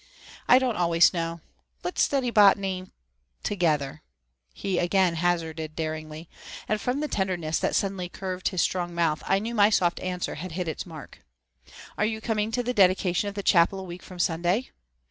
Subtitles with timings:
[0.47, 1.41] "I don't always know.
[1.83, 2.89] Let's study botany
[3.43, 4.01] together,"
[4.51, 6.27] he again hazarded daringly,
[6.67, 10.33] and from the tenderness that suddenly curved his strong mouth I knew my soft answer
[10.33, 11.19] had hit its mark.
[11.99, 14.71] "Are you coming to the dedication of the chapel a week from Sunday?"